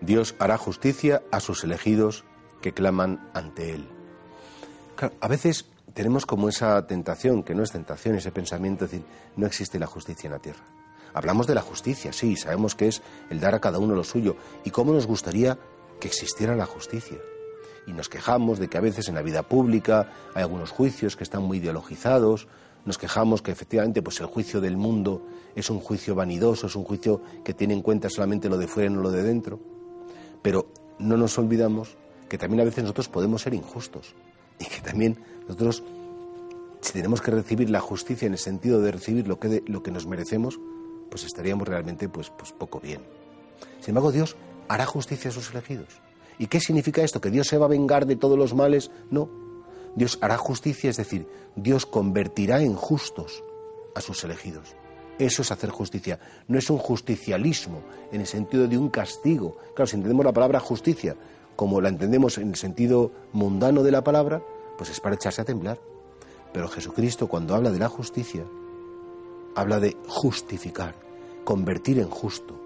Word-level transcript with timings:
Dios 0.00 0.34
hará 0.38 0.56
justicia 0.56 1.22
a 1.30 1.40
sus 1.40 1.64
elegidos 1.64 2.24
que 2.60 2.72
claman 2.72 3.30
ante 3.34 3.74
Él. 3.74 3.88
a 5.20 5.28
veces 5.28 5.66
tenemos 5.94 6.26
como 6.26 6.48
esa 6.48 6.86
tentación, 6.86 7.42
que 7.42 7.54
no 7.54 7.62
es 7.62 7.72
tentación, 7.72 8.14
ese 8.14 8.30
pensamiento 8.30 8.84
de 8.84 8.90
decir, 8.90 9.06
no 9.36 9.46
existe 9.46 9.78
la 9.78 9.86
justicia 9.86 10.28
en 10.28 10.32
la 10.32 10.38
tierra. 10.38 10.64
Hablamos 11.12 11.46
de 11.46 11.54
la 11.54 11.62
justicia, 11.62 12.12
sí, 12.12 12.36
sabemos 12.36 12.74
que 12.74 12.88
es 12.88 13.02
el 13.30 13.40
dar 13.40 13.54
a 13.54 13.60
cada 13.60 13.78
uno 13.78 13.94
lo 13.94 14.04
suyo. 14.04 14.36
¿Y 14.64 14.70
cómo 14.70 14.92
nos 14.92 15.06
gustaría 15.06 15.58
que 15.98 16.08
existiera 16.08 16.54
la 16.54 16.66
justicia? 16.66 17.18
Y 17.86 17.92
nos 17.92 18.08
quejamos 18.08 18.58
de 18.58 18.68
que 18.68 18.78
a 18.78 18.82
veces 18.82 19.08
en 19.08 19.16
la 19.16 19.22
vida 19.22 19.42
pública 19.42 20.12
hay 20.34 20.42
algunos 20.42 20.70
juicios 20.70 21.16
que 21.16 21.24
están 21.24 21.42
muy 21.42 21.58
ideologizados, 21.58 22.46
nos 22.84 22.96
quejamos 22.96 23.42
que 23.42 23.50
efectivamente 23.50 24.02
pues 24.02 24.20
el 24.20 24.26
juicio 24.26 24.60
del 24.60 24.76
mundo 24.76 25.26
es 25.54 25.68
un 25.68 25.80
juicio 25.80 26.14
vanidoso, 26.14 26.68
es 26.68 26.76
un 26.76 26.84
juicio 26.84 27.20
que 27.44 27.54
tiene 27.54 27.74
en 27.74 27.82
cuenta 27.82 28.08
solamente 28.08 28.48
lo 28.48 28.56
de 28.56 28.68
fuera 28.68 28.90
y 28.90 28.94
no 28.94 29.00
lo 29.00 29.10
de 29.10 29.22
dentro. 29.22 29.60
Pero 30.42 30.66
no 30.98 31.16
nos 31.16 31.38
olvidamos 31.38 31.96
que 32.28 32.38
también 32.38 32.60
a 32.60 32.64
veces 32.64 32.84
nosotros 32.84 33.08
podemos 33.08 33.42
ser 33.42 33.54
injustos 33.54 34.14
y 34.58 34.64
que 34.66 34.80
también 34.80 35.18
nosotros, 35.48 35.82
si 36.80 36.92
tenemos 36.92 37.20
que 37.20 37.30
recibir 37.30 37.70
la 37.70 37.80
justicia 37.80 38.26
en 38.26 38.32
el 38.32 38.38
sentido 38.38 38.80
de 38.80 38.92
recibir 38.92 39.26
lo 39.26 39.38
que, 39.38 39.62
lo 39.66 39.82
que 39.82 39.90
nos 39.90 40.06
merecemos, 40.06 40.60
pues 41.10 41.24
estaríamos 41.24 41.66
realmente 41.66 42.08
pues, 42.08 42.30
pues 42.30 42.52
poco 42.52 42.80
bien. 42.80 43.00
Sin 43.80 43.90
embargo, 43.90 44.12
Dios 44.12 44.36
hará 44.68 44.86
justicia 44.86 45.30
a 45.30 45.34
sus 45.34 45.50
elegidos. 45.50 46.00
¿Y 46.38 46.46
qué 46.46 46.60
significa 46.60 47.02
esto? 47.02 47.20
¿Que 47.20 47.30
Dios 47.30 47.48
se 47.48 47.58
va 47.58 47.66
a 47.66 47.68
vengar 47.68 48.06
de 48.06 48.16
todos 48.16 48.38
los 48.38 48.54
males? 48.54 48.90
No. 49.10 49.28
Dios 49.96 50.18
hará 50.22 50.38
justicia, 50.38 50.88
es 50.88 50.96
decir, 50.96 51.26
Dios 51.56 51.84
convertirá 51.84 52.62
en 52.62 52.74
justos 52.74 53.42
a 53.94 54.00
sus 54.00 54.22
elegidos. 54.24 54.76
Eso 55.20 55.42
es 55.42 55.52
hacer 55.52 55.68
justicia. 55.68 56.18
No 56.48 56.58
es 56.58 56.70
un 56.70 56.78
justicialismo 56.78 57.82
en 58.10 58.22
el 58.22 58.26
sentido 58.26 58.66
de 58.66 58.78
un 58.78 58.88
castigo. 58.88 59.58
Claro, 59.74 59.86
si 59.86 59.96
entendemos 59.96 60.24
la 60.24 60.32
palabra 60.32 60.60
justicia 60.60 61.14
como 61.56 61.82
la 61.82 61.90
entendemos 61.90 62.38
en 62.38 62.48
el 62.48 62.56
sentido 62.56 63.12
mundano 63.34 63.82
de 63.82 63.90
la 63.90 64.02
palabra, 64.02 64.42
pues 64.78 64.88
es 64.88 64.98
para 64.98 65.16
echarse 65.16 65.42
a 65.42 65.44
temblar. 65.44 65.78
Pero 66.54 66.68
Jesucristo 66.68 67.28
cuando 67.28 67.54
habla 67.54 67.70
de 67.70 67.78
la 67.78 67.90
justicia, 67.90 68.46
habla 69.54 69.78
de 69.78 69.94
justificar, 70.08 70.94
convertir 71.44 71.98
en 71.98 72.08
justo, 72.08 72.58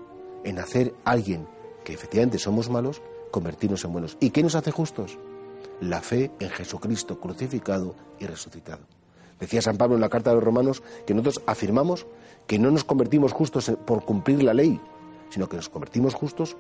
en 0.44 0.61
hacer 0.61 0.94
a 1.05 1.11
alguien 1.11 1.48
que 1.83 1.92
efectivamente 1.92 2.39
somos 2.39 2.70
malos, 2.70 3.02
convertirnos 3.33 3.84
en 3.84 3.92
buenos. 3.92 4.16
¿Y 4.20 4.30
qué 4.30 4.44
nos 4.44 4.55
hace 4.55 4.70
justos? 4.70 5.18
La 5.80 6.00
fe 6.02 6.30
en 6.39 6.50
Jesucristo 6.50 7.18
crucificado 7.18 7.96
y 8.20 8.27
resucitado. 8.27 8.86
Decía 9.40 9.62
San 9.62 9.77
Pablo 9.77 9.94
en 9.96 10.00
la 10.00 10.08
carta 10.08 10.30
de 10.30 10.36
los 10.36 10.44
romanos 10.44 10.82
que 11.06 11.14
nosotros 11.14 11.42
afirmamos 11.46 12.06
que 12.46 12.58
no 12.58 12.70
nos 12.70 12.84
convertimos 12.84 13.32
justos 13.32 13.72
por 13.86 14.04
cumplir 14.04 14.42
la 14.42 14.54
ley, 14.54 14.80
sino 15.30 15.48
que 15.48 15.56
nos 15.56 15.68
convertimos 15.68 16.14
justos 16.14 16.56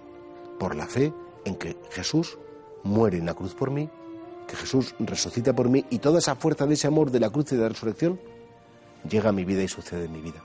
por 0.58 0.74
la 0.74 0.86
fe 0.86 1.12
en 1.44 1.56
que 1.56 1.76
Jesús 1.90 2.38
muere 2.82 3.18
en 3.18 3.26
la 3.26 3.34
cruz 3.34 3.54
por 3.54 3.70
mí, 3.70 3.88
que 4.46 4.56
Jesús 4.56 4.94
resucita 4.98 5.54
por 5.54 5.68
mí 5.68 5.84
y 5.90 5.98
toda 5.98 6.18
esa 6.18 6.34
fuerza 6.34 6.66
de 6.66 6.74
ese 6.74 6.86
amor 6.86 7.10
de 7.10 7.20
la 7.20 7.30
cruz 7.30 7.52
y 7.52 7.56
de 7.56 7.62
la 7.62 7.68
resurrección 7.68 8.20
llega 9.08 9.30
a 9.30 9.32
mi 9.32 9.44
vida 9.44 9.62
y 9.62 9.68
sucede 9.68 10.04
en 10.06 10.12
mi 10.12 10.20
vida. 10.20 10.42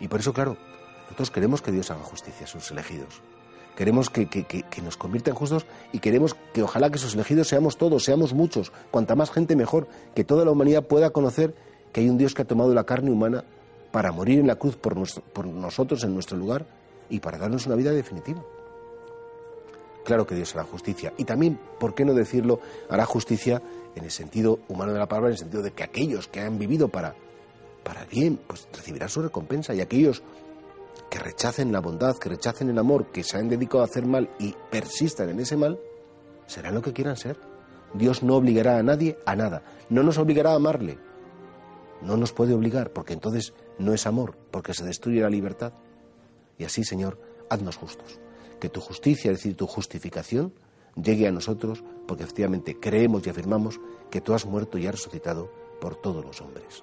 Y 0.00 0.08
por 0.08 0.20
eso, 0.20 0.32
claro, 0.32 0.56
nosotros 1.04 1.30
queremos 1.30 1.62
que 1.62 1.72
Dios 1.72 1.90
haga 1.90 2.02
justicia 2.02 2.44
a 2.44 2.48
sus 2.48 2.70
elegidos. 2.70 3.22
Queremos 3.76 4.10
que, 4.10 4.28
que, 4.28 4.82
nos 4.82 4.96
convierta 4.96 5.30
en 5.30 5.36
justos 5.36 5.66
y 5.92 6.00
queremos 6.00 6.36
que 6.52 6.62
ojalá 6.62 6.90
que 6.90 6.98
sus 6.98 7.14
elegidos 7.14 7.48
seamos 7.48 7.78
todos, 7.78 8.04
seamos 8.04 8.34
muchos, 8.34 8.70
cuanta 8.90 9.14
más 9.14 9.30
gente 9.30 9.56
mejor, 9.56 9.88
que 10.14 10.24
toda 10.24 10.44
la 10.44 10.50
humanidad 10.50 10.84
pueda 10.86 11.10
conocer 11.10 11.54
que 11.92 12.00
hay 12.00 12.08
un 12.08 12.18
Dios 12.18 12.34
que 12.34 12.42
ha 12.42 12.46
tomado 12.46 12.74
la 12.74 12.84
carne 12.84 13.10
humana 13.10 13.44
para 13.90 14.12
morir 14.12 14.40
en 14.40 14.46
la 14.46 14.56
cruz 14.56 14.76
por, 14.76 14.94
por 15.32 15.46
nosotros 15.46 16.04
en 16.04 16.14
nuestro 16.14 16.36
lugar 16.36 16.66
y 17.08 17.20
para 17.20 17.38
darnos 17.38 17.66
una 17.66 17.76
vida 17.76 17.92
definitiva. 17.92 18.42
Claro 20.04 20.26
que 20.26 20.34
Dios 20.34 20.54
hará 20.54 20.64
justicia. 20.64 21.12
Y 21.16 21.24
también, 21.24 21.58
¿por 21.78 21.94
qué 21.94 22.04
no 22.04 22.14
decirlo? 22.14 22.60
Hará 22.88 23.04
justicia 23.04 23.62
en 23.94 24.04
el 24.04 24.10
sentido 24.10 24.58
humano 24.68 24.92
de 24.92 24.98
la 24.98 25.06
palabra, 25.06 25.28
en 25.28 25.34
el 25.34 25.38
sentido 25.38 25.62
de 25.62 25.72
que 25.72 25.84
aquellos 25.84 26.28
que 26.28 26.40
han 26.40 26.58
vivido 26.58 26.88
para, 26.88 27.14
para 27.84 28.04
bien, 28.06 28.38
pues 28.46 28.66
recibirán 28.72 29.08
su 29.08 29.22
recompensa. 29.22 29.74
Y 29.74 29.80
aquellos 29.80 30.22
que 31.12 31.18
rechacen 31.18 31.72
la 31.72 31.80
bondad, 31.80 32.16
que 32.16 32.30
rechacen 32.30 32.70
el 32.70 32.78
amor, 32.78 33.12
que 33.12 33.22
se 33.22 33.36
han 33.36 33.50
dedicado 33.50 33.82
a 33.82 33.84
hacer 33.84 34.06
mal 34.06 34.30
y 34.38 34.54
persistan 34.70 35.28
en 35.28 35.40
ese 35.40 35.58
mal, 35.58 35.78
serán 36.46 36.74
lo 36.74 36.80
que 36.80 36.94
quieran 36.94 37.18
ser. 37.18 37.38
Dios 37.92 38.22
no 38.22 38.34
obligará 38.34 38.78
a 38.78 38.82
nadie 38.82 39.18
a 39.26 39.36
nada. 39.36 39.62
No 39.90 40.02
nos 40.02 40.16
obligará 40.16 40.52
a 40.52 40.54
amarle, 40.54 40.98
no 42.00 42.16
nos 42.16 42.32
puede 42.32 42.54
obligar, 42.54 42.94
porque 42.94 43.12
entonces 43.12 43.52
no 43.78 43.92
es 43.92 44.06
amor, 44.06 44.38
porque 44.50 44.72
se 44.72 44.86
destruye 44.86 45.20
la 45.20 45.28
libertad. 45.28 45.74
Y 46.56 46.64
así, 46.64 46.82
Señor, 46.82 47.20
haznos 47.50 47.76
justos. 47.76 48.18
Que 48.58 48.70
tu 48.70 48.80
justicia, 48.80 49.32
es 49.32 49.36
decir, 49.36 49.54
tu 49.54 49.66
justificación, 49.66 50.54
llegue 50.96 51.28
a 51.28 51.30
nosotros, 51.30 51.84
porque 52.08 52.22
efectivamente 52.22 52.80
creemos 52.80 53.26
y 53.26 53.28
afirmamos 53.28 53.78
que 54.10 54.22
tú 54.22 54.32
has 54.32 54.46
muerto 54.46 54.78
y 54.78 54.86
has 54.86 54.92
resucitado 54.92 55.52
por 55.78 55.94
todos 55.94 56.24
los 56.24 56.40
hombres. 56.40 56.82